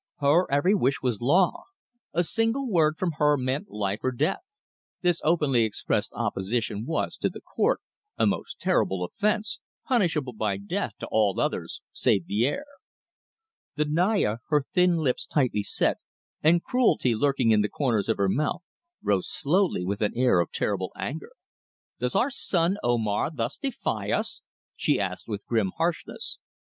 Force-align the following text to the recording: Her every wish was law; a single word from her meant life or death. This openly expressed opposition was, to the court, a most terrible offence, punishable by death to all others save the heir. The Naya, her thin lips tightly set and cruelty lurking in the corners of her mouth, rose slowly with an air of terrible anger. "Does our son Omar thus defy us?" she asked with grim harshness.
Her 0.17 0.51
every 0.51 0.73
wish 0.73 1.03
was 1.03 1.21
law; 1.21 1.65
a 2.11 2.23
single 2.23 2.67
word 2.67 2.97
from 2.97 3.11
her 3.19 3.37
meant 3.37 3.69
life 3.69 3.99
or 4.01 4.11
death. 4.11 4.39
This 5.03 5.21
openly 5.23 5.63
expressed 5.63 6.11
opposition 6.15 6.87
was, 6.87 7.17
to 7.17 7.29
the 7.29 7.39
court, 7.39 7.81
a 8.17 8.25
most 8.25 8.59
terrible 8.59 9.03
offence, 9.05 9.59
punishable 9.85 10.33
by 10.33 10.57
death 10.57 10.93
to 11.01 11.07
all 11.11 11.39
others 11.39 11.81
save 11.91 12.25
the 12.25 12.47
heir. 12.47 12.65
The 13.75 13.85
Naya, 13.85 14.37
her 14.49 14.65
thin 14.73 14.97
lips 14.97 15.27
tightly 15.27 15.61
set 15.61 15.97
and 16.41 16.63
cruelty 16.63 17.13
lurking 17.13 17.51
in 17.51 17.61
the 17.61 17.69
corners 17.69 18.09
of 18.09 18.17
her 18.17 18.27
mouth, 18.27 18.63
rose 19.03 19.29
slowly 19.29 19.85
with 19.85 20.01
an 20.01 20.13
air 20.17 20.39
of 20.39 20.51
terrible 20.51 20.91
anger. 20.97 21.33
"Does 21.99 22.15
our 22.15 22.31
son 22.31 22.77
Omar 22.81 23.29
thus 23.31 23.59
defy 23.59 24.09
us?" 24.09 24.41
she 24.75 24.99
asked 24.99 25.27
with 25.27 25.45
grim 25.45 25.71
harshness. 25.77 26.39